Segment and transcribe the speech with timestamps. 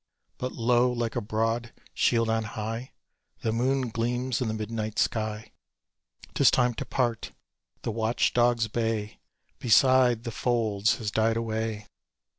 [0.39, 0.91] But, lo!
[0.91, 2.91] like a broad shield on high,
[3.41, 5.51] The moon gleams in the midnight sky.
[6.33, 7.33] 'Tis time to part;
[7.83, 9.19] the watch dog's bay
[9.59, 11.85] Beside the folds has died away.